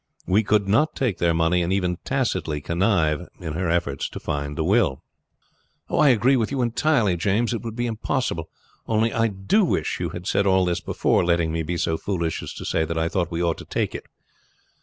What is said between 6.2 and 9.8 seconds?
with you entirely, James. It would be impossible; only I do